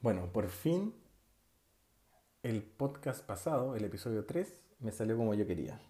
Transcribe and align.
Bueno, 0.00 0.32
por 0.32 0.48
fin 0.48 0.94
el 2.44 2.62
podcast 2.62 3.24
pasado, 3.24 3.74
el 3.74 3.84
episodio 3.84 4.24
3, 4.24 4.46
me 4.78 4.92
salió 4.92 5.16
como 5.16 5.34
yo 5.34 5.44
quería. 5.44 5.80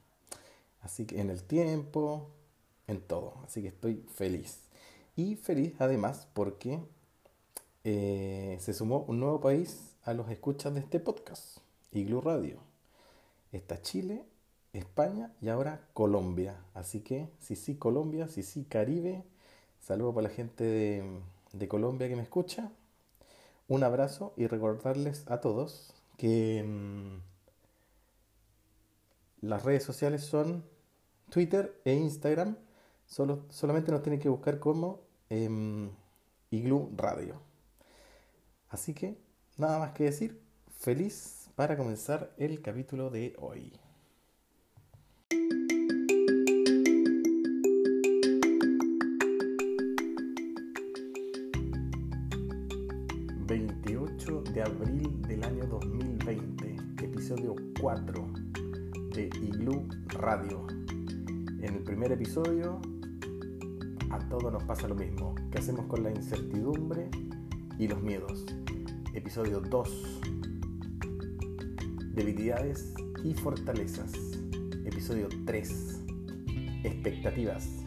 Así 0.81 1.05
que 1.05 1.21
en 1.21 1.29
el 1.29 1.43
tiempo, 1.43 2.31
en 2.87 3.03
todo. 3.03 3.35
Así 3.45 3.61
que 3.61 3.69
estoy 3.69 4.03
feliz. 4.15 4.61
Y 5.15 5.37
feliz 5.37 5.75
además 5.79 6.27
porque 6.33 6.81
eh, 7.85 8.57
se 8.61 8.73
sumó 8.73 9.05
un 9.09 9.21
nuevo 9.21 9.43
país 9.43 9.95
a 10.05 10.15
los 10.15 10.31
escuchas 10.31 10.73
de 10.73 10.81
este 10.81 11.01
podcast, 11.01 11.59
Iglu 11.93 12.23
Radio. 12.23 12.61
Está 13.53 13.83
Chile, 13.83 14.25
España 14.73 15.35
y 15.43 15.51
ahora 15.51 15.87
Colombia. 15.93 16.57
Así 16.73 17.01
que, 17.01 17.29
sí, 17.41 17.57
sí, 17.57 17.75
Colombia, 17.77 18.27
sí, 18.27 18.43
sí, 18.43 18.65
Caribe. 18.65 19.23
Saludo 19.81 20.15
para 20.15 20.29
la 20.29 20.35
gente 20.35 20.65
de, 20.65 21.21
de 21.53 21.69
Colombia 21.69 22.09
que 22.09 22.17
me 22.17 22.23
escucha 22.23 22.73
un 23.69 23.85
abrazo 23.85 24.33
y 24.37 24.47
recordarles 24.47 25.25
a 25.29 25.41
todos 25.41 25.95
que 26.17 26.65
mm, 26.67 27.21
las 29.43 29.63
redes 29.65 29.85
sociales 29.85 30.25
son 30.25 30.65
Twitter 31.31 31.81
e 31.85 31.95
Instagram. 31.95 32.57
Solo, 33.07 33.45
solamente 33.51 33.93
nos 33.93 34.03
tienen 34.03 34.21
que 34.21 34.29
buscar 34.29 34.59
como 34.59 35.01
eh, 35.31 35.89
Radio. 36.97 37.41
Así 38.69 38.95
que 38.95 39.19
nada 39.57 39.79
más 39.79 39.93
que 39.93 40.05
decir. 40.05 40.41
Feliz 40.79 41.51
para 41.57 41.77
comenzar 41.77 42.33
el 42.39 42.63
capítulo 42.63 43.11
de 43.11 43.35
hoy. 43.39 43.73
De 54.59 54.65
abril 54.65 55.23
del 55.23 55.45
año 55.45 55.67
2020, 55.67 56.77
episodio 57.05 57.55
4 57.81 58.29
de 59.15 59.31
Iglu 59.41 59.87
Radio. 60.09 60.67
En 61.63 61.77
el 61.77 61.85
primer 61.85 62.11
episodio, 62.11 62.81
a 64.11 64.19
todos 64.29 64.53
nos 64.53 64.65
pasa 64.65 64.89
lo 64.89 64.97
mismo. 64.97 65.37
¿Qué 65.53 65.59
hacemos 65.59 65.87
con 65.87 66.03
la 66.03 66.11
incertidumbre 66.11 67.09
y 67.79 67.87
los 67.87 68.03
miedos? 68.03 68.47
Episodio 69.15 69.61
2, 69.61 70.21
debilidades 72.17 72.93
y 73.23 73.35
fortalezas. 73.35 74.11
Episodio 74.85 75.29
3, 75.47 76.03
expectativas. 76.83 77.85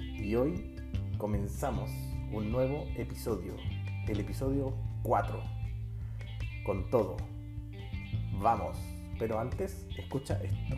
Y 0.00 0.34
hoy 0.34 0.74
comenzamos 1.18 1.88
un 2.32 2.50
nuevo 2.50 2.82
episodio 2.96 3.54
el 4.08 4.20
episodio 4.20 4.74
4. 5.02 5.53
Con 6.64 6.88
todo. 6.90 7.16
Vamos. 8.40 8.76
Pero 9.18 9.38
antes, 9.38 9.86
escucha 9.96 10.40
esto. 10.42 10.74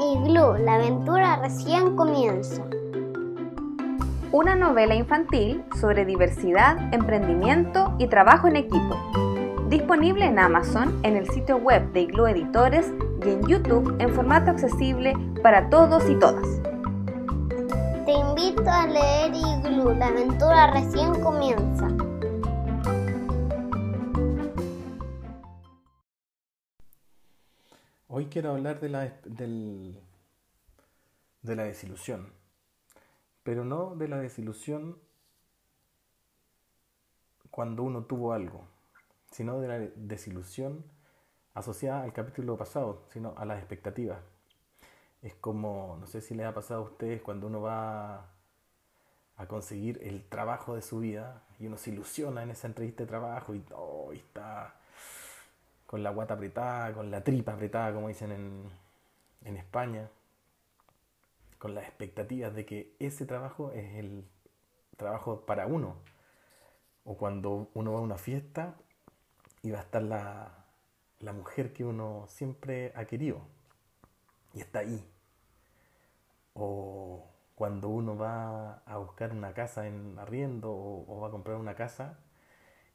Igloo, 0.00 0.56
la 0.58 0.76
aventura 0.76 1.36
recién 1.36 1.96
comienza. 1.96 2.64
Una 4.30 4.54
novela 4.54 4.94
infantil 4.94 5.62
sobre 5.80 6.04
diversidad, 6.04 6.94
emprendimiento 6.94 7.94
y 7.98 8.06
trabajo 8.06 8.48
en 8.48 8.56
equipo. 8.56 8.96
Disponible 9.68 10.26
en 10.26 10.38
Amazon, 10.38 11.00
en 11.02 11.16
el 11.16 11.28
sitio 11.28 11.56
web 11.58 11.92
de 11.92 12.02
Igloo 12.02 12.28
Editores 12.28 12.90
y 13.26 13.30
en 13.30 13.46
YouTube 13.46 13.96
en 13.98 14.14
formato 14.14 14.50
accesible 14.50 15.14
para 15.42 15.68
todos 15.68 16.08
y 16.08 16.14
todas. 16.18 16.61
Te 18.12 18.18
invito 18.18 18.68
a 18.68 18.86
leer 18.86 19.32
Igloo, 19.34 19.94
la 19.94 20.08
aventura 20.08 20.70
recién 20.70 21.18
comienza. 21.22 21.88
Hoy 28.08 28.26
quiero 28.26 28.50
hablar 28.50 28.80
de 28.80 28.90
la, 28.90 29.18
del, 29.24 29.98
de 31.40 31.56
la 31.56 31.62
desilusión, 31.62 32.34
pero 33.44 33.64
no 33.64 33.96
de 33.96 34.08
la 34.08 34.18
desilusión 34.18 34.98
cuando 37.50 37.82
uno 37.82 38.04
tuvo 38.04 38.34
algo, 38.34 38.68
sino 39.30 39.58
de 39.58 39.68
la 39.68 39.78
desilusión 39.96 40.84
asociada 41.54 42.02
al 42.02 42.12
capítulo 42.12 42.58
pasado, 42.58 43.06
sino 43.08 43.32
a 43.38 43.46
las 43.46 43.58
expectativas. 43.60 44.31
Es 45.22 45.34
como, 45.34 45.96
no 46.00 46.06
sé 46.06 46.20
si 46.20 46.34
les 46.34 46.46
ha 46.46 46.54
pasado 46.54 46.80
a 46.80 46.84
ustedes 46.84 47.22
cuando 47.22 47.46
uno 47.46 47.62
va 47.62 48.28
a 49.36 49.46
conseguir 49.46 50.00
el 50.02 50.24
trabajo 50.28 50.74
de 50.74 50.82
su 50.82 50.98
vida 51.00 51.44
y 51.58 51.66
uno 51.66 51.78
se 51.78 51.90
ilusiona 51.90 52.42
en 52.42 52.50
esa 52.50 52.66
entrevista 52.66 53.04
de 53.04 53.08
trabajo 53.08 53.54
y, 53.54 53.64
oh, 53.74 54.12
está 54.12 54.74
con 55.86 56.02
la 56.02 56.10
guata 56.10 56.34
apretada, 56.34 56.92
con 56.94 57.10
la 57.10 57.22
tripa 57.22 57.52
apretada, 57.52 57.92
como 57.94 58.08
dicen 58.08 58.32
en, 58.32 58.64
en 59.44 59.56
España, 59.56 60.08
con 61.58 61.74
las 61.74 61.84
expectativas 61.84 62.54
de 62.54 62.66
que 62.66 62.96
ese 62.98 63.26
trabajo 63.26 63.72
es 63.72 63.94
el 63.96 64.24
trabajo 64.96 65.46
para 65.46 65.66
uno. 65.66 65.96
O 67.04 67.16
cuando 67.16 67.70
uno 67.74 67.92
va 67.92 67.98
a 67.98 68.02
una 68.02 68.18
fiesta 68.18 68.74
y 69.62 69.70
va 69.70 69.78
a 69.78 69.82
estar 69.82 70.02
la, 70.02 70.66
la 71.20 71.32
mujer 71.32 71.72
que 71.72 71.84
uno 71.84 72.26
siempre 72.28 72.92
ha 72.96 73.04
querido 73.04 73.40
y 74.54 74.60
está 74.60 74.80
ahí. 74.80 75.11
O 76.54 77.30
cuando 77.54 77.88
uno 77.88 78.16
va 78.16 78.82
a 78.86 78.96
buscar 78.98 79.32
una 79.32 79.54
casa 79.54 79.86
en 79.86 80.18
arriendo 80.18 80.70
o, 80.72 81.20
va 81.20 81.28
a 81.28 81.30
comprar 81.30 81.56
una 81.56 81.74
casa 81.74 82.18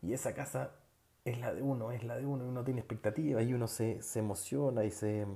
y 0.02 0.14
esa 0.14 0.34
casa 0.36 0.72
es 1.26 1.40
la 1.40 1.54
de 1.54 1.62
uno, 1.62 1.92
es 1.92 2.04
la 2.04 2.18
de 2.18 2.26
uno 2.26 2.46
y 2.46 2.50
uno 2.50 2.64
tiene 2.64 2.82
expectativas 2.82 3.44
y 3.46 3.54
uno 3.54 3.68
se, 3.68 4.02
se 4.02 4.20
emociona 4.20 4.86
y 4.86 4.92
se, 4.92 5.28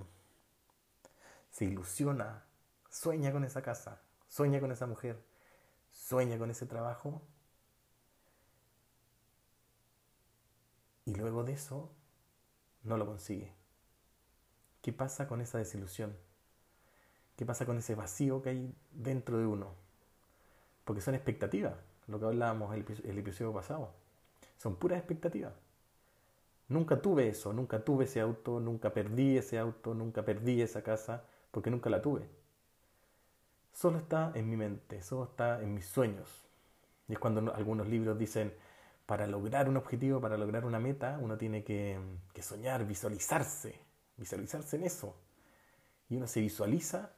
se 1.52 1.66
ilusiona, 1.66 2.46
sueña 2.90 3.32
con 3.32 3.44
esa 3.44 3.62
casa, 3.62 4.02
sueña 4.28 4.60
con 4.60 4.72
esa 4.72 4.88
mujer, 4.88 5.24
sueña 5.92 6.38
con 6.38 6.50
ese 6.52 6.66
trabajo. 6.66 7.22
Y 11.06 11.14
luego 11.16 11.44
de 11.44 11.54
eso 11.54 11.92
no 12.84 12.98
lo 12.98 13.06
consigue. 13.06 13.54
¿Qué 14.82 14.94
pasa 14.94 15.28
con 15.28 15.42
esa 15.42 15.58
desilusión? 15.58 16.16
¿Qué 17.42 17.46
pasa 17.48 17.66
con 17.66 17.80
ese 17.80 17.96
vacío 17.96 18.44
que 18.44 18.50
hay 18.50 18.72
dentro 18.92 19.40
de 19.40 19.48
uno? 19.48 19.74
Porque 20.86 21.02
son 21.02 21.16
expectativas, 21.16 21.74
lo 22.06 22.20
que 22.20 22.28
hablábamos 22.28 22.72
el, 22.76 23.18
episodio 23.18 23.52
pasado. 23.52 23.96
Son 24.60 24.76
puras 24.76 25.00
expectativas. 25.00 25.52
Nunca 26.68 27.02
tuve 27.02 27.30
eso, 27.30 27.52
nunca 27.52 27.84
tuve 27.84 28.06
ese 28.06 28.22
auto, 28.22 28.60
nunca 28.60 28.94
perdí 28.94 29.40
ese 29.40 29.58
auto, 29.58 29.96
nunca 29.96 30.24
perdí 30.24 30.62
esa 30.62 30.84
casa, 30.84 31.24
porque 31.50 31.72
nunca 31.72 31.90
la 31.90 32.00
tuve. 32.00 32.30
Solo 33.74 33.98
está 33.98 34.32
en 34.36 34.48
mi 34.48 34.56
mente, 34.56 35.02
solo 35.02 35.24
está 35.24 35.64
en 35.64 35.74
mis 35.74 35.88
sueños. 35.88 36.46
Y 37.08 37.14
es 37.14 37.18
cuando 37.18 37.56
algunos 37.56 37.88
libros 37.88 38.20
dicen, 38.20 38.54
para 39.08 39.26
lograr 39.26 39.68
un 39.68 39.78
objetivo, 39.78 40.22
para 40.22 40.38
lograr 40.38 40.64
una 40.64 40.78
meta, 40.78 41.18
uno 41.20 41.40
tiene 41.40 41.64
que, 41.64 42.00
soñar, 42.40 42.86
visualizarse, 42.86 43.80
visualizarse 44.16 44.76
en 44.76 44.84
eso. 44.84 45.16
Y 46.08 46.18
uno 46.18 46.28
se 46.28 46.40
visualiza, 46.40 47.14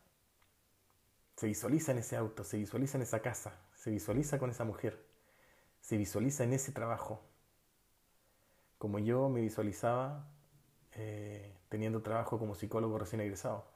se 1.44 1.48
visualiza 1.48 1.92
en 1.92 1.98
ese 1.98 2.16
auto, 2.16 2.46
se 2.46 2.56
visualiza 2.56 2.98
en 2.98 3.02
esa 3.02 3.22
casa, 3.22 3.60
se 3.76 3.92
visualiza 3.92 4.40
con 4.40 4.50
esa 4.50 4.64
mujer, 4.64 5.06
se 5.82 5.98
visualiza 5.98 6.46
en 6.46 6.54
ese 6.54 6.72
trabajo. 6.72 7.22
Como 8.78 8.98
yo 9.00 9.28
me 9.28 9.42
visualizaba 9.42 10.32
eh, 10.94 11.54
teniendo 11.68 12.02
trabajo 12.02 12.40
como 12.40 12.56
psicólogo 12.56 12.98
recién 12.98 13.20
egresado. 13.20 13.68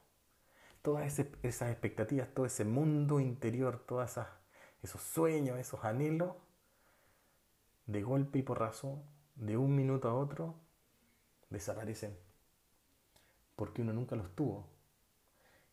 Todas 0.80 1.18
esas 1.42 1.70
expectativas, 1.70 2.32
todo 2.32 2.46
ese 2.46 2.64
mundo 2.64 3.20
interior, 3.20 3.84
todos 3.86 4.18
esos 4.82 5.02
sueños, 5.02 5.58
esos 5.58 5.84
anhelos, 5.84 6.36
de 7.84 8.02
golpe 8.02 8.38
y 8.38 8.42
porrazo, 8.44 9.02
de 9.34 9.58
un 9.58 9.76
minuto 9.76 10.08
a 10.08 10.14
otro, 10.14 10.54
desaparecen. 11.50 12.16
Porque 13.56 13.82
uno 13.82 13.92
nunca 13.92 14.16
los 14.16 14.34
tuvo. 14.34 14.70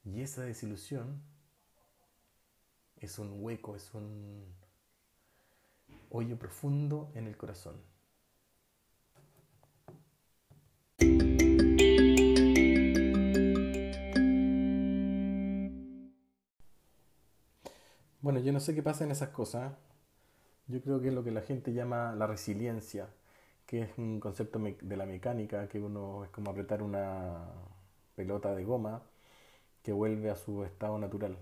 Y 0.04 0.24
esa 0.24 0.42
desilusión 0.42 1.34
es 3.00 3.20
un 3.20 3.44
hueco, 3.44 3.76
es 3.76 3.94
un 3.94 4.46
hoyo 6.10 6.38
profundo 6.38 7.12
en 7.16 7.28
el 7.28 7.38
corazón. 7.38 7.76
Bueno, 18.22 18.40
yo 18.40 18.52
no 18.52 18.60
sé 18.60 18.74
qué 18.74 18.82
pasa 18.82 19.04
en 19.04 19.12
esas 19.12 19.30
cosas, 19.30 19.74
yo 20.68 20.82
creo 20.82 21.00
que 21.00 21.10
es 21.10 21.14
lo 21.14 21.24
que 21.24 21.32
la 21.32 21.42
gente 21.42 21.74
llama 21.74 22.16
la 22.16 22.26
resiliencia, 22.28 23.08
que 23.68 23.84
es 23.84 23.98
un 23.98 24.20
concepto 24.20 24.60
de 24.60 24.98
la 24.98 25.06
mecánica, 25.06 25.68
que 25.68 25.80
uno 25.80 26.24
es 26.24 26.32
como 26.32 26.50
apretar 26.52 26.82
una 26.82 27.46
pelota 28.16 28.56
de 28.56 28.64
goma, 28.64 29.04
que 29.84 29.92
vuelve 29.94 30.32
a 30.32 30.36
su 30.36 30.64
estado 30.64 30.98
natural. 30.98 31.38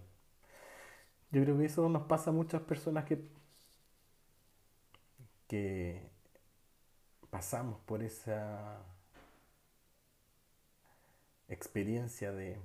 Yo 1.33 1.43
creo 1.43 1.57
que 1.57 1.65
eso 1.65 1.89
nos 1.89 2.03
pasa 2.03 2.29
a 2.29 2.33
muchas 2.33 2.61
personas 2.61 3.03
que, 3.05 3.27
que 5.47 6.01
pasamos 7.29 7.79
por 7.85 8.01
esa 8.03 8.79
experiencia 11.47 12.31
de, 12.33 12.59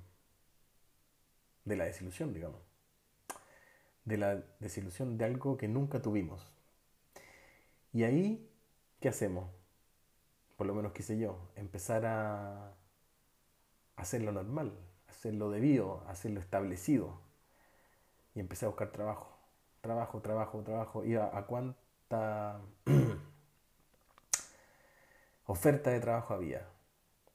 de 1.63 1.75
la 1.77 1.85
desilusión, 1.85 2.33
digamos. 2.33 2.59
De 4.03 4.17
la 4.17 4.43
desilusión 4.59 5.17
de 5.17 5.23
algo 5.23 5.55
que 5.55 5.69
nunca 5.69 6.01
tuvimos. 6.01 6.45
Y 7.93 8.03
ahí, 8.03 8.49
¿qué 8.99 9.09
hacemos? 9.09 9.49
Por 10.57 10.67
lo 10.67 10.75
menos 10.75 10.93
quise 10.93 11.17
yo, 11.17 11.39
empezar 11.55 12.05
a 12.05 12.73
hacerlo 13.95 14.31
normal, 14.31 14.73
hacerlo 15.07 15.51
debido, 15.51 16.03
hacerlo 16.07 16.39
establecido. 16.39 17.19
Y 18.39 18.41
empecé 18.41 18.63
a 18.63 18.69
buscar 18.69 18.87
trabajo. 18.87 19.27
Trabajo, 19.81 20.21
trabajo, 20.21 20.63
trabajo. 20.63 21.03
Iba 21.03 21.37
a 21.37 21.45
cuánta 21.45 22.61
oferta 25.45 25.89
de 25.89 25.99
trabajo 25.99 26.35
había. 26.35 26.65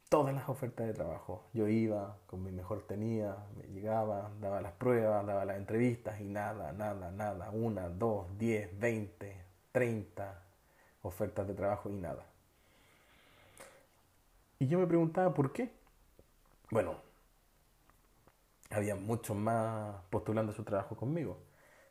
Todas 0.08 0.34
las 0.34 0.48
ofertas 0.48 0.86
de 0.86 0.94
trabajo. 0.94 1.44
Yo 1.52 1.68
iba 1.68 2.16
con 2.26 2.42
mi 2.42 2.52
mejor 2.52 2.86
tenía, 2.86 3.36
me 3.54 3.64
llegaba, 3.64 4.30
daba 4.40 4.62
las 4.62 4.72
pruebas, 4.72 5.26
daba 5.26 5.44
las 5.44 5.58
entrevistas 5.58 6.22
y 6.22 6.24
nada, 6.24 6.72
nada, 6.72 7.10
nada. 7.10 7.50
Una, 7.50 7.90
dos, 7.90 8.26
diez, 8.38 8.70
veinte, 8.78 9.44
treinta 9.72 10.40
ofertas 11.02 11.46
de 11.46 11.52
trabajo 11.52 11.90
y 11.90 11.96
nada. 11.96 12.24
Y 14.58 14.68
yo 14.68 14.78
me 14.78 14.86
preguntaba 14.86 15.34
por 15.34 15.52
qué. 15.52 15.70
Bueno, 16.70 16.96
había 18.70 18.94
muchos 18.94 19.36
más 19.36 19.96
postulando 20.10 20.52
su 20.52 20.64
trabajo 20.64 20.96
conmigo. 20.96 21.38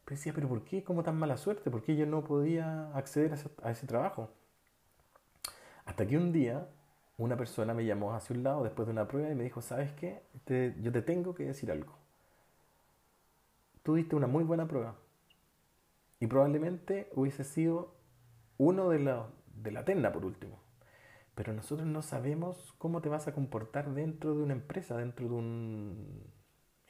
Pero 0.05 0.17
decía, 0.17 0.33
pero 0.33 0.49
¿por 0.49 0.63
qué? 0.63 0.83
¿Cómo 0.83 1.03
tan 1.03 1.17
mala 1.17 1.37
suerte? 1.37 1.71
¿Por 1.71 1.83
qué 1.83 1.95
yo 1.95 2.05
no 2.05 2.23
podía 2.23 2.91
acceder 2.95 3.33
a 3.63 3.71
ese, 3.71 3.87
trabajo? 3.87 4.31
Hasta 5.85 6.05
que 6.05 6.17
un 6.17 6.31
día 6.33 6.67
una 7.17 7.37
persona 7.37 7.73
me 7.73 7.85
llamó 7.85 8.13
hacia 8.13 8.35
un 8.35 8.43
lado 8.43 8.63
después 8.63 8.87
de 8.87 8.91
una 8.91 9.07
prueba 9.07 9.29
y 9.31 9.35
me 9.35 9.43
dijo, 9.43 9.61
¿sabes 9.61 9.91
qué? 9.93 10.23
yo 10.81 10.91
te 10.91 11.01
tengo 11.01 11.33
que 11.35 11.45
decir 11.45 11.71
algo. 11.71 11.95
Tú 13.83 13.95
diste 13.95 14.15
una 14.15 14.27
muy 14.27 14.43
buena 14.43 14.67
prueba. 14.67 14.95
Y 16.19 16.27
probablemente 16.27 17.09
hubiese 17.15 17.43
sido 17.43 17.93
uno 18.57 18.89
de 18.89 18.99
la, 18.99 19.27
de 19.55 19.71
la 19.71 19.85
tenda 19.85 20.11
por 20.11 20.25
último. 20.25 20.59
Pero 21.35 21.53
nosotros 21.53 21.87
no 21.87 22.01
sabemos 22.01 22.73
cómo 22.77 23.01
te 23.01 23.09
vas 23.09 23.27
a 23.27 23.33
comportar 23.33 23.93
dentro 23.93 24.35
de 24.35 24.43
una 24.43 24.53
empresa, 24.53 24.97
dentro 24.97 25.27
de 25.27 25.33
un 25.33 26.33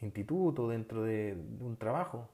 instituto, 0.04 0.70
dentro 0.70 1.04
de, 1.04 1.38
un 1.60 1.78
trabajo, 1.78 2.30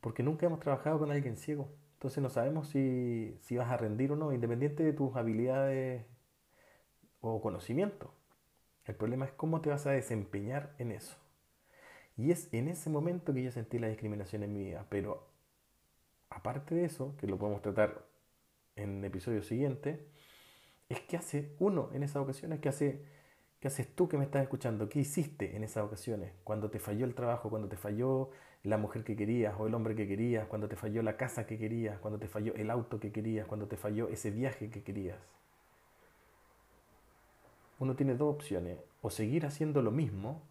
porque 0.00 0.22
nunca 0.22 0.46
hemos 0.46 0.60
trabajado 0.60 0.98
con 0.98 1.10
alguien 1.10 1.36
ciego. 1.36 1.68
Entonces 1.94 2.22
no 2.22 2.30
sabemos 2.30 2.68
si, 2.68 3.36
si 3.40 3.56
vas 3.56 3.70
a 3.70 3.76
rendir 3.76 4.12
o 4.12 4.16
no, 4.16 4.32
independiente 4.32 4.84
de 4.84 4.92
tus 4.92 5.16
habilidades 5.16 6.04
o 7.20 7.40
conocimiento. 7.40 8.12
El 8.84 8.94
problema 8.94 9.26
es 9.26 9.32
cómo 9.32 9.60
te 9.60 9.70
vas 9.70 9.86
a 9.86 9.90
desempeñar 9.90 10.74
en 10.78 10.92
eso. 10.92 11.16
Y 12.16 12.30
es 12.30 12.52
en 12.52 12.68
ese 12.68 12.90
momento 12.90 13.32
que 13.32 13.42
yo 13.42 13.52
sentí 13.52 13.78
la 13.78 13.88
discriminación 13.88 14.42
en 14.42 14.52
mi 14.52 14.64
vida. 14.64 14.86
Pero 14.88 15.28
aparte 16.30 16.74
de 16.74 16.84
eso, 16.84 17.14
que 17.16 17.26
lo 17.26 17.38
podemos 17.38 17.62
tratar 17.62 18.06
en 18.76 18.98
el 18.98 19.04
episodio 19.04 19.42
siguiente, 19.42 20.06
es 20.88 21.00
que 21.00 21.16
hace 21.16 21.54
uno 21.58 21.90
en 21.92 22.02
esas 22.02 22.16
ocasiones, 22.16 22.60
que 22.60 22.68
hace 22.68 23.04
¿Qué 23.60 23.66
haces 23.68 23.92
tú 23.94 24.08
que 24.08 24.16
me 24.16 24.24
estás 24.24 24.42
escuchando? 24.42 24.88
¿Qué 24.88 25.00
hiciste 25.00 25.56
en 25.56 25.64
esas 25.64 25.84
ocasiones? 25.84 26.32
Cuando 26.44 26.70
te 26.70 26.78
falló 26.78 27.04
el 27.04 27.14
trabajo, 27.14 27.50
cuando 27.50 27.68
te 27.68 27.76
falló 27.76 28.30
la 28.62 28.78
mujer 28.78 29.02
que 29.02 29.16
querías 29.16 29.54
o 29.58 29.66
el 29.66 29.74
hombre 29.74 29.96
que 29.96 30.06
querías, 30.06 30.46
cuando 30.46 30.68
te 30.68 30.76
falló 30.76 31.02
la 31.02 31.16
casa 31.16 31.46
que 31.46 31.58
querías, 31.58 31.98
cuando 31.98 32.20
te 32.20 32.28
falló 32.28 32.54
el 32.54 32.70
auto 32.70 33.00
que 33.00 33.10
querías, 33.10 33.46
cuando 33.46 33.66
te 33.66 33.76
falló 33.76 34.08
ese 34.08 34.30
viaje 34.30 34.70
que 34.70 34.84
querías. 34.84 35.18
Uno 37.80 37.96
tiene 37.96 38.14
dos 38.14 38.34
opciones, 38.34 38.78
o 39.02 39.10
seguir 39.10 39.46
haciendo 39.46 39.82
lo 39.82 39.90
mismo 39.90 40.42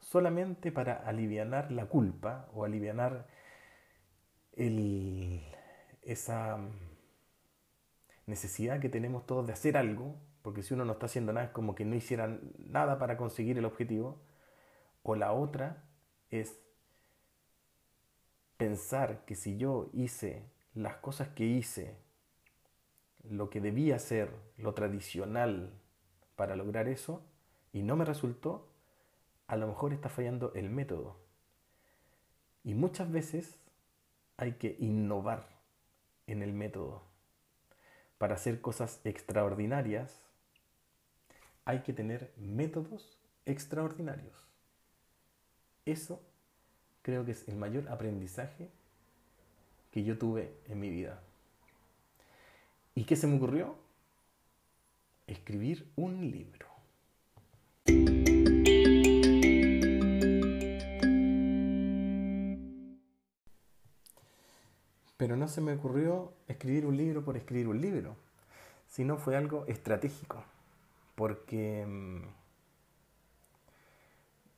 solamente 0.00 0.72
para 0.72 0.94
aliviar 0.94 1.70
la 1.70 1.86
culpa 1.86 2.48
o 2.54 2.64
aliviar 2.64 3.26
esa 6.02 6.58
necesidad 8.26 8.80
que 8.80 8.88
tenemos 8.88 9.26
todos 9.26 9.46
de 9.46 9.52
hacer 9.52 9.76
algo 9.76 10.16
porque 10.42 10.62
si 10.62 10.74
uno 10.74 10.84
no 10.84 10.92
está 10.92 11.06
haciendo 11.06 11.32
nada 11.32 11.46
es 11.46 11.52
como 11.52 11.74
que 11.74 11.84
no 11.84 11.94
hicieran 11.94 12.52
nada 12.58 12.98
para 12.98 13.16
conseguir 13.16 13.58
el 13.58 13.64
objetivo. 13.64 14.20
O 15.02 15.14
la 15.14 15.32
otra 15.32 15.84
es 16.30 16.58
pensar 18.56 19.24
que 19.24 19.34
si 19.34 19.56
yo 19.56 19.90
hice 19.92 20.44
las 20.74 20.96
cosas 20.96 21.28
que 21.28 21.44
hice, 21.44 21.96
lo 23.28 23.50
que 23.50 23.60
debía 23.60 23.98
ser, 23.98 24.34
lo 24.56 24.74
tradicional 24.74 25.72
para 26.36 26.56
lograr 26.56 26.88
eso, 26.88 27.22
y 27.72 27.82
no 27.82 27.96
me 27.96 28.04
resultó, 28.04 28.68
a 29.46 29.56
lo 29.56 29.66
mejor 29.66 29.92
está 29.92 30.08
fallando 30.08 30.52
el 30.54 30.70
método. 30.70 31.16
Y 32.62 32.74
muchas 32.74 33.10
veces 33.10 33.58
hay 34.36 34.52
que 34.52 34.76
innovar 34.78 35.48
en 36.26 36.42
el 36.42 36.52
método 36.52 37.02
para 38.18 38.34
hacer 38.34 38.60
cosas 38.60 39.00
extraordinarias 39.04 40.20
hay 41.70 41.82
que 41.82 41.92
tener 41.92 42.32
métodos 42.36 43.16
extraordinarios. 43.46 44.34
Eso 45.86 46.20
creo 47.02 47.24
que 47.24 47.30
es 47.30 47.46
el 47.46 47.54
mayor 47.54 47.88
aprendizaje 47.88 48.68
que 49.92 50.02
yo 50.02 50.18
tuve 50.18 50.52
en 50.68 50.80
mi 50.80 50.90
vida. 50.90 51.22
¿Y 52.96 53.04
qué 53.04 53.14
se 53.14 53.28
me 53.28 53.36
ocurrió? 53.36 53.76
Escribir 55.28 55.88
un 55.94 56.28
libro. 56.28 56.66
Pero 65.16 65.36
no 65.36 65.46
se 65.46 65.60
me 65.60 65.74
ocurrió 65.74 66.32
escribir 66.48 66.84
un 66.84 66.96
libro 66.96 67.24
por 67.24 67.36
escribir 67.36 67.68
un 67.68 67.80
libro, 67.80 68.16
sino 68.88 69.18
fue 69.18 69.36
algo 69.36 69.66
estratégico 69.68 70.42
porque 71.20 71.84
mm, 71.86 72.22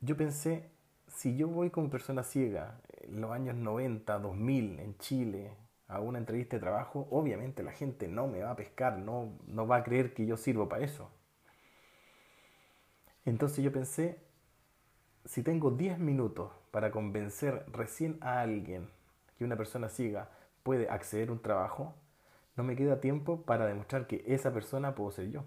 yo 0.01 0.17
pensé, 0.17 0.71
si 1.09 1.37
yo 1.37 1.49
voy 1.49 1.71
como 1.71 1.91
persona 1.91 2.23
ciega 2.23 2.81
en 3.01 3.21
los 3.21 3.33
años 3.33 3.57
90, 3.57 4.21
2000 4.21 4.79
en 4.79 4.97
Chile 4.99 5.57
a 5.89 5.99
una 5.99 6.19
entrevista 6.19 6.55
de 6.55 6.61
trabajo, 6.61 7.09
obviamente 7.11 7.65
la 7.65 7.73
gente 7.73 8.07
no 8.07 8.29
me 8.29 8.45
va 8.45 8.53
a 8.53 8.55
pescar, 8.55 8.97
no, 8.97 9.37
no 9.49 9.67
va 9.67 9.79
a 9.79 9.83
creer 9.83 10.15
que 10.15 10.25
yo 10.25 10.37
sirvo 10.37 10.69
para 10.69 10.85
eso. 10.85 11.11
Entonces 13.25 13.65
yo 13.65 13.73
pensé, 13.73 14.21
si 15.25 15.43
tengo 15.43 15.73
10 15.73 15.99
minutos 15.99 16.53
para 16.71 16.93
convencer 16.93 17.67
recién 17.73 18.19
a 18.21 18.41
alguien 18.41 18.89
que 19.37 19.45
una 19.45 19.57
persona 19.57 19.89
ciega 19.89 20.31
puede 20.63 20.89
acceder 20.89 21.31
a 21.31 21.33
un 21.33 21.43
trabajo, 21.43 21.97
no 22.55 22.63
me 22.63 22.77
queda 22.77 23.01
tiempo 23.01 23.43
para 23.43 23.67
demostrar 23.67 24.07
que 24.07 24.23
esa 24.29 24.53
persona 24.53 24.95
puedo 24.95 25.11
ser 25.11 25.29
yo. 25.33 25.43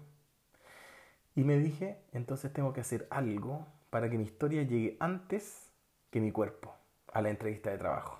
Y 1.36 1.44
me 1.44 1.58
dije, 1.58 1.98
entonces 2.12 2.52
tengo 2.52 2.72
que 2.72 2.80
hacer 2.80 3.06
algo 3.10 3.66
para 3.90 4.08
que 4.08 4.16
mi 4.16 4.24
historia 4.24 4.62
llegue 4.62 4.96
antes 4.98 5.70
que 6.10 6.18
mi 6.18 6.32
cuerpo 6.32 6.74
a 7.12 7.20
la 7.20 7.28
entrevista 7.28 7.70
de 7.70 7.78
trabajo. 7.78 8.18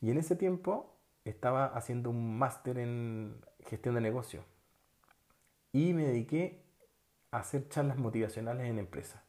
Y 0.00 0.10
en 0.10 0.18
ese 0.18 0.34
tiempo 0.34 0.96
estaba 1.24 1.66
haciendo 1.66 2.10
un 2.10 2.36
máster 2.36 2.78
en 2.78 3.40
gestión 3.60 3.94
de 3.94 4.00
negocio. 4.00 4.44
Y 5.72 5.92
me 5.92 6.04
dediqué 6.04 6.64
a 7.30 7.38
hacer 7.38 7.68
charlas 7.68 7.96
motivacionales 7.98 8.68
en 8.68 8.80
empresas. 8.80 9.22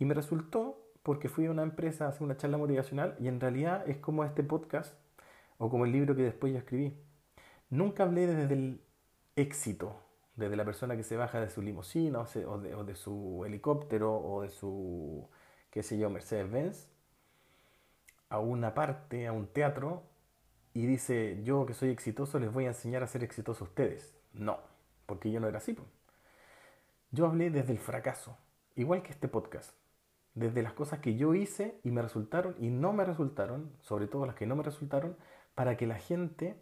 Y 0.00 0.04
me 0.04 0.14
resultó 0.14 0.82
porque 1.04 1.28
fui 1.28 1.46
a 1.46 1.52
una 1.52 1.62
empresa 1.62 2.06
a 2.06 2.08
hacer 2.08 2.24
una 2.24 2.36
charla 2.36 2.58
motivacional 2.58 3.14
y 3.20 3.28
en 3.28 3.40
realidad 3.40 3.88
es 3.88 3.98
como 3.98 4.24
este 4.24 4.42
podcast 4.42 4.92
o 5.58 5.70
como 5.70 5.84
el 5.84 5.92
libro 5.92 6.16
que 6.16 6.22
después 6.22 6.52
yo 6.52 6.58
escribí. 6.58 6.96
Nunca 7.70 8.02
hablé 8.02 8.26
desde 8.26 8.54
el 8.54 8.80
éxito, 9.36 9.96
desde 10.42 10.56
la 10.56 10.64
persona 10.64 10.96
que 10.96 11.04
se 11.04 11.16
baja 11.16 11.40
de 11.40 11.48
su 11.48 11.62
limusina 11.62 12.20
o, 12.20 12.58
de, 12.84 12.94
su 12.94 13.44
helicóptero 13.46 14.14
o 14.14 14.42
de 14.42 14.50
su, 14.50 15.28
qué 15.70 15.82
sé 15.82 15.98
yo, 15.98 16.10
Mercedes-Benz, 16.10 16.88
a 18.28 18.38
una 18.38 18.74
parte, 18.74 19.26
a 19.26 19.32
un 19.32 19.46
teatro, 19.46 20.02
y 20.74 20.86
dice, 20.86 21.40
yo 21.44 21.64
que 21.66 21.74
soy 21.74 21.90
exitoso 21.90 22.38
les 22.38 22.52
voy 22.52 22.64
a 22.64 22.68
enseñar 22.68 23.02
a 23.02 23.06
ser 23.06 23.22
exitosos 23.22 23.62
a 23.62 23.64
ustedes. 23.64 24.16
No, 24.32 24.58
porque 25.06 25.30
yo 25.30 25.38
no 25.38 25.48
era 25.48 25.58
así. 25.58 25.76
Yo 27.10 27.26
hablé 27.26 27.50
desde 27.50 27.72
el 27.72 27.78
fracaso, 27.78 28.36
igual 28.74 29.02
que 29.02 29.10
este 29.10 29.28
podcast, 29.28 29.74
desde 30.34 30.62
las 30.62 30.72
cosas 30.72 31.00
que 31.00 31.16
yo 31.16 31.34
hice 31.34 31.78
y 31.84 31.90
me 31.90 32.02
resultaron 32.02 32.56
y 32.58 32.70
no 32.70 32.92
me 32.92 33.04
resultaron, 33.04 33.70
sobre 33.80 34.08
todo 34.08 34.26
las 34.26 34.34
que 34.34 34.46
no 34.46 34.56
me 34.56 34.62
resultaron, 34.62 35.16
para 35.54 35.76
que 35.76 35.86
la 35.86 35.98
gente 35.98 36.56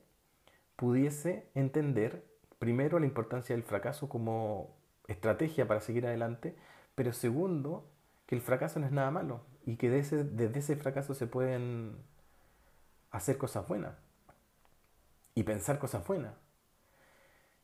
pudiese 0.76 1.48
entender 1.54 2.29
primero, 2.60 3.00
la 3.00 3.06
importancia 3.06 3.56
del 3.56 3.64
fracaso 3.64 4.08
como 4.08 4.76
estrategia 5.08 5.66
para 5.66 5.80
seguir 5.80 6.06
adelante, 6.06 6.54
pero 6.94 7.12
segundo, 7.12 7.90
que 8.26 8.36
el 8.36 8.42
fracaso 8.42 8.78
no 8.78 8.86
es 8.86 8.92
nada 8.92 9.10
malo 9.10 9.40
y 9.64 9.76
que 9.76 9.90
desde, 9.90 10.46
ese 10.56 10.76
fracaso 10.76 11.14
se 11.14 11.26
pueden 11.26 11.96
hacer 13.10 13.38
cosas 13.38 13.66
buenas 13.66 13.96
y 15.34 15.42
pensar 15.42 15.78
cosas 15.78 16.06
buenas. 16.06 16.34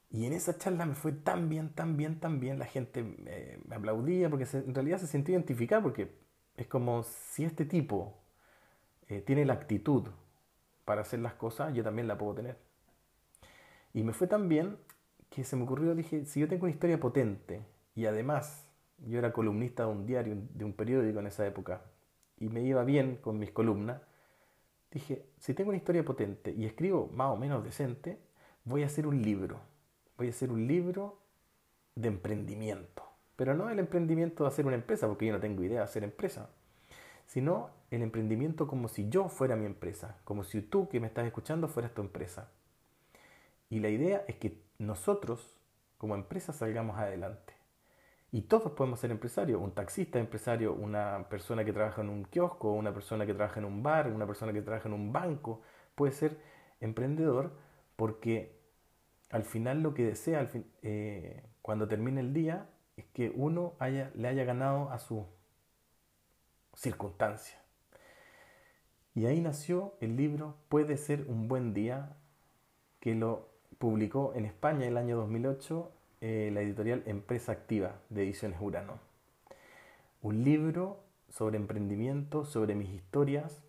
Y 0.08 0.24
en 0.24 0.32
esa 0.32 0.56
charla 0.56 0.86
me 0.86 0.94
fue 0.94 1.12
tan 1.12 1.50
bien, 1.50 1.74
tan 1.74 1.96
bien, 1.98 2.18
tan 2.18 2.40
bien. 2.40 2.58
La 2.58 2.64
gente 2.64 3.02
me, 3.02 3.74
aplaudía 3.74 4.30
porque 4.30 4.46
en 4.52 4.74
realidad 4.74 4.98
se 4.98 5.06
sintió 5.06 5.34
identificada 5.34 5.82
porque 5.82 6.16
es 6.56 6.66
como 6.68 7.02
si 7.02 7.44
este 7.44 7.66
tipo 7.66 8.18
eh, 9.08 9.20
tiene 9.20 9.44
la 9.44 9.52
actitud 9.52 10.08
para 10.86 11.02
hacer 11.02 11.18
las 11.18 11.34
cosas, 11.34 11.74
yo 11.74 11.84
también 11.84 12.08
la 12.08 12.16
puedo 12.16 12.34
tener. 12.34 12.56
Y 13.92 14.02
me 14.04 14.12
fue 14.12 14.26
tan 14.26 14.48
bien 14.48 14.78
que 15.36 15.44
se 15.44 15.54
me 15.54 15.64
ocurrió, 15.64 15.94
dije, 15.94 16.24
si 16.24 16.40
yo 16.40 16.48
tengo 16.48 16.64
una 16.64 16.72
historia 16.72 16.98
potente 16.98 17.60
y 17.94 18.06
además 18.06 18.66
yo 19.06 19.18
era 19.18 19.34
columnista 19.34 19.84
de 19.84 19.90
un 19.90 20.06
diario, 20.06 20.34
de 20.54 20.64
un 20.64 20.72
periódico 20.72 21.20
en 21.20 21.26
esa 21.26 21.46
época, 21.46 21.82
y 22.38 22.48
me 22.48 22.62
iba 22.62 22.82
bien 22.84 23.16
con 23.16 23.38
mis 23.38 23.50
columnas, 23.50 24.00
dije, 24.90 25.26
si 25.38 25.52
tengo 25.52 25.68
una 25.68 25.76
historia 25.76 26.06
potente 26.06 26.54
y 26.56 26.64
escribo 26.64 27.10
más 27.12 27.34
o 27.34 27.36
menos 27.36 27.62
decente, 27.62 28.18
voy 28.64 28.82
a 28.82 28.86
hacer 28.86 29.06
un 29.06 29.20
libro. 29.20 29.60
Voy 30.16 30.28
a 30.28 30.30
hacer 30.30 30.50
un 30.50 30.66
libro 30.66 31.18
de 31.96 32.08
emprendimiento. 32.08 33.02
Pero 33.36 33.52
no 33.52 33.68
el 33.68 33.78
emprendimiento 33.78 34.44
de 34.44 34.48
hacer 34.48 34.64
una 34.64 34.76
empresa, 34.76 35.06
porque 35.06 35.26
yo 35.26 35.34
no 35.34 35.40
tengo 35.40 35.62
idea 35.62 35.80
de 35.80 35.84
hacer 35.84 36.02
empresa, 36.02 36.48
sino 37.26 37.68
el 37.90 38.00
emprendimiento 38.00 38.66
como 38.66 38.88
si 38.88 39.10
yo 39.10 39.28
fuera 39.28 39.54
mi 39.54 39.66
empresa, 39.66 40.16
como 40.24 40.44
si 40.44 40.62
tú 40.62 40.88
que 40.88 40.98
me 40.98 41.08
estás 41.08 41.26
escuchando 41.26 41.68
fueras 41.68 41.92
tu 41.92 42.00
empresa. 42.00 42.48
Y 43.68 43.80
la 43.80 43.90
idea 43.90 44.24
es 44.28 44.36
que 44.36 44.64
nosotros 44.78 45.56
como 45.98 46.14
empresa 46.14 46.52
salgamos 46.52 46.98
adelante. 46.98 47.54
Y 48.32 48.42
todos 48.42 48.72
podemos 48.72 49.00
ser 49.00 49.10
empresarios, 49.10 49.62
un 49.62 49.72
taxista 49.72 50.18
empresario, 50.18 50.74
una 50.74 51.26
persona 51.28 51.64
que 51.64 51.72
trabaja 51.72 52.02
en 52.02 52.10
un 52.10 52.24
kiosco, 52.24 52.72
una 52.72 52.92
persona 52.92 53.24
que 53.24 53.34
trabaja 53.34 53.60
en 53.60 53.66
un 53.66 53.82
bar, 53.82 54.12
una 54.12 54.26
persona 54.26 54.52
que 54.52 54.62
trabaja 54.62 54.88
en 54.88 54.94
un 54.94 55.12
banco, 55.12 55.62
puede 55.94 56.12
ser 56.12 56.38
emprendedor 56.80 57.56
porque 57.96 58.60
al 59.30 59.44
final 59.44 59.82
lo 59.82 59.94
que 59.94 60.04
desea 60.04 60.48
eh, 60.82 61.44
cuando 61.62 61.88
termine 61.88 62.20
el 62.20 62.32
día 62.32 62.68
es 62.96 63.06
que 63.06 63.32
uno 63.34 63.74
haya, 63.78 64.10
le 64.14 64.28
haya 64.28 64.44
ganado 64.44 64.90
a 64.90 64.98
su 64.98 65.26
circunstancia. 66.74 67.58
Y 69.14 69.24
ahí 69.24 69.40
nació 69.40 69.94
el 70.00 70.16
libro 70.16 70.58
Puede 70.68 70.98
ser 70.98 71.24
un 71.28 71.48
buen 71.48 71.72
día, 71.72 72.16
que 73.00 73.14
lo 73.14 73.55
publicó 73.78 74.32
en 74.34 74.44
España 74.44 74.86
el 74.86 74.96
año 74.96 75.16
2008 75.16 75.92
eh, 76.20 76.50
la 76.52 76.62
editorial 76.62 77.02
Empresa 77.06 77.52
Activa 77.52 77.96
de 78.08 78.22
Ediciones 78.24 78.58
Urano. 78.60 78.98
Un 80.22 80.44
libro 80.44 81.00
sobre 81.28 81.56
emprendimiento, 81.56 82.44
sobre 82.44 82.74
mis 82.74 82.90
historias, 82.90 83.62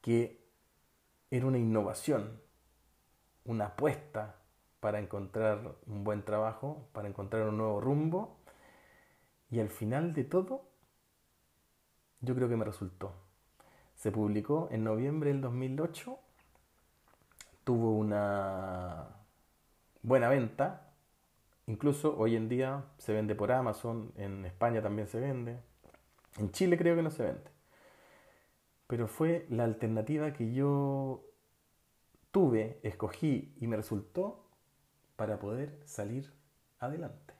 que 0.00 0.40
era 1.30 1.46
una 1.46 1.58
innovación, 1.58 2.40
una 3.44 3.66
apuesta 3.66 4.36
para 4.80 4.98
encontrar 4.98 5.76
un 5.86 6.04
buen 6.04 6.24
trabajo, 6.24 6.88
para 6.92 7.08
encontrar 7.08 7.48
un 7.48 7.58
nuevo 7.58 7.80
rumbo. 7.80 8.38
Y 9.50 9.60
al 9.60 9.70
final 9.70 10.12
de 10.12 10.24
todo, 10.24 10.68
yo 12.20 12.34
creo 12.34 12.48
que 12.48 12.56
me 12.56 12.64
resultó. 12.64 13.14
Se 13.94 14.12
publicó 14.12 14.68
en 14.70 14.84
noviembre 14.84 15.30
del 15.30 15.40
2008, 15.40 16.18
tuvo 17.68 17.92
una 17.92 19.08
buena 20.00 20.30
venta, 20.30 20.88
Incluso 21.66 22.16
hoy 22.16 22.34
en 22.34 22.48
día 22.48 22.86
se 22.96 23.12
vende 23.12 23.34
por 23.34 23.52
Amazon, 23.52 24.10
en 24.16 24.46
España 24.46 24.80
también 24.80 25.06
se 25.06 25.20
vende, 25.20 25.58
en 26.38 26.50
Chile 26.50 26.78
creo 26.78 26.96
que 26.96 27.02
no 27.02 27.10
se 27.10 27.24
vende. 27.24 27.50
Pero 28.86 29.06
fue 29.06 29.44
la 29.50 29.64
alternativa 29.64 30.32
que 30.32 30.50
yo 30.54 31.26
tuve, 32.30 32.80
escogí 32.82 33.54
y 33.60 33.66
me 33.66 33.76
resultó 33.76 34.48
para 35.16 35.38
poder 35.38 35.78
salir 35.84 36.32
adelante. 36.78 37.34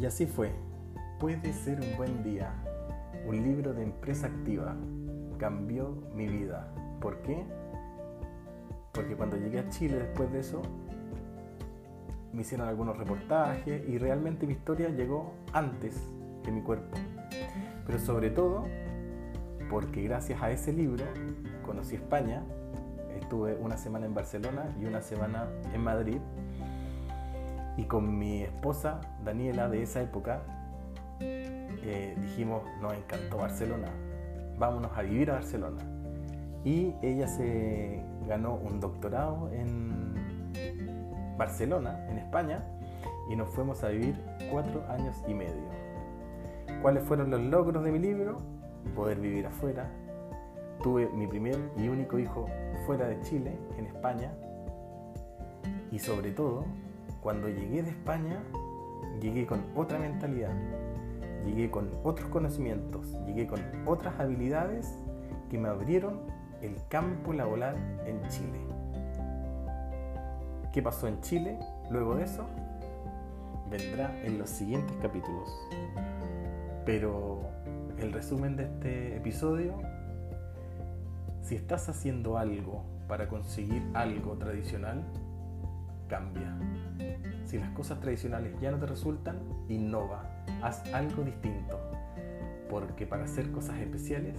Y 0.00 0.06
así 0.06 0.24
fue. 0.24 0.50
Puede 1.20 1.52
ser 1.52 1.78
un 1.78 1.94
buen 1.98 2.24
día. 2.24 2.73
Un 3.26 3.42
libro 3.42 3.72
de 3.72 3.82
empresa 3.82 4.26
activa 4.26 4.76
cambió 5.38 5.96
mi 6.14 6.26
vida. 6.28 6.68
¿Por 7.00 7.22
qué? 7.22 7.44
Porque 8.92 9.16
cuando 9.16 9.36
llegué 9.36 9.60
a 9.60 9.68
Chile 9.68 9.98
después 9.98 10.30
de 10.32 10.40
eso, 10.40 10.62
me 12.32 12.42
hicieron 12.42 12.68
algunos 12.68 12.96
reportajes 12.96 13.88
y 13.88 13.98
realmente 13.98 14.46
mi 14.46 14.52
historia 14.52 14.88
llegó 14.88 15.34
antes 15.52 15.96
que 16.42 16.52
mi 16.52 16.60
cuerpo. 16.60 16.96
Pero 17.86 17.98
sobre 17.98 18.30
todo 18.30 18.66
porque 19.70 20.02
gracias 20.02 20.42
a 20.42 20.50
ese 20.50 20.72
libro 20.72 21.04
conocí 21.64 21.96
España, 21.96 22.42
estuve 23.18 23.54
una 23.54 23.76
semana 23.76 24.06
en 24.06 24.14
Barcelona 24.14 24.74
y 24.80 24.84
una 24.84 25.00
semana 25.00 25.48
en 25.72 25.82
Madrid 25.82 26.18
y 27.76 27.84
con 27.84 28.18
mi 28.18 28.42
esposa 28.42 29.00
Daniela 29.24 29.68
de 29.68 29.82
esa 29.82 30.02
época 30.02 30.42
eh, 31.84 32.16
dijimos, 32.20 32.62
nos 32.80 32.94
encantó 32.94 33.38
Barcelona, 33.38 33.88
vámonos 34.58 34.96
a 34.96 35.02
vivir 35.02 35.30
a 35.30 35.34
Barcelona 35.34 35.82
y 36.64 36.94
ella 37.02 37.28
se 37.28 38.02
ganó 38.26 38.54
un 38.54 38.80
doctorado 38.80 39.50
en 39.52 40.14
Barcelona, 41.36 42.06
en 42.08 42.18
España, 42.18 42.64
y 43.28 43.36
nos 43.36 43.50
fuimos 43.50 43.84
a 43.84 43.88
vivir 43.88 44.18
cuatro 44.50 44.82
años 44.88 45.22
y 45.28 45.34
medio. 45.34 45.68
¿Cuáles 46.80 47.04
fueron 47.04 47.30
los 47.30 47.40
logros 47.40 47.84
de 47.84 47.92
mi 47.92 47.98
libro? 47.98 48.38
Poder 48.94 49.18
vivir 49.18 49.46
afuera. 49.46 49.90
Tuve 50.82 51.08
mi 51.10 51.26
primer 51.26 51.58
y 51.76 51.88
único 51.88 52.18
hijo 52.18 52.46
fuera 52.86 53.06
de 53.06 53.20
Chile, 53.22 53.58
en 53.78 53.86
España. 53.86 54.32
Y 55.90 55.98
sobre 55.98 56.30
todo, 56.32 56.64
cuando 57.22 57.48
llegué 57.48 57.82
de 57.82 57.90
España, 57.90 58.42
llegué 59.20 59.46
con 59.46 59.64
otra 59.74 59.98
mentalidad, 59.98 60.52
llegué 61.44 61.70
con 61.70 61.90
otros 62.02 62.28
conocimientos, 62.28 63.16
llegué 63.26 63.46
con 63.46 63.60
otras 63.86 64.18
habilidades 64.18 64.98
que 65.50 65.58
me 65.58 65.68
abrieron 65.68 66.20
el 66.62 66.76
campo 66.88 67.32
laboral 67.32 67.76
en 68.06 68.20
Chile. 68.28 68.58
¿Qué 70.72 70.82
pasó 70.82 71.06
en 71.06 71.20
Chile 71.20 71.58
luego 71.90 72.16
de 72.16 72.24
eso? 72.24 72.46
Vendrá 73.70 74.20
en 74.24 74.38
los 74.38 74.50
siguientes 74.50 74.96
capítulos. 75.00 75.48
Pero 76.84 77.42
el 77.98 78.12
resumen 78.12 78.56
de 78.56 78.64
este 78.64 79.16
episodio, 79.16 79.74
si 81.42 81.54
estás 81.54 81.88
haciendo 81.88 82.38
algo 82.38 82.82
para 83.06 83.28
conseguir 83.28 83.82
algo 83.94 84.36
tradicional, 84.36 85.04
cambia. 86.08 86.56
Si 87.44 87.58
las 87.58 87.70
cosas 87.70 88.00
tradicionales 88.00 88.58
ya 88.60 88.70
no 88.70 88.78
te 88.78 88.86
resultan, 88.86 89.38
innova, 89.68 90.33
haz 90.62 90.82
algo 90.92 91.22
distinto. 91.22 91.78
Porque 92.70 93.06
para 93.06 93.24
hacer 93.24 93.50
cosas 93.52 93.78
especiales 93.78 94.38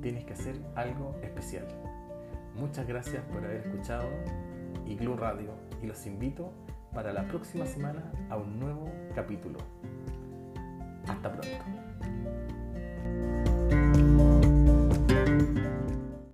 tienes 0.00 0.24
que 0.24 0.32
hacer 0.34 0.60
algo 0.74 1.16
especial. 1.22 1.66
Muchas 2.56 2.86
gracias 2.86 3.22
por 3.32 3.44
haber 3.44 3.66
escuchado 3.66 4.08
Igloo 4.86 5.16
Radio 5.16 5.50
y 5.82 5.86
los 5.86 6.06
invito 6.06 6.52
para 6.92 7.12
la 7.12 7.26
próxima 7.26 7.64
semana 7.66 8.12
a 8.28 8.36
un 8.36 8.58
nuevo 8.60 8.90
capítulo. 9.14 9.58
Hasta 11.06 11.32
pronto. 11.32 11.91